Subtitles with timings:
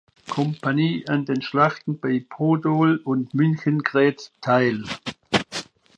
[0.27, 4.83] Kompanie an den Schlachten bei Podol und Münchengrätz teil.